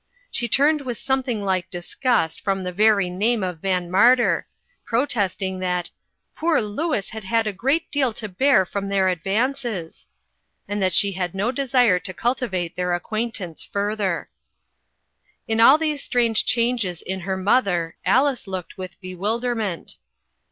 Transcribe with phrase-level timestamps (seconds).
[0.31, 4.45] She turned with something like dis gust from the very name of VanMarter,
[4.83, 5.91] protesting that
[6.35, 10.07] "poor Louis had had a great deal to bear from their advances,"
[10.67, 14.31] and that she had no desire to cultivate their acquaint ance further.
[15.47, 19.97] On all these strange changes in her mother Alice looked with bewilderment.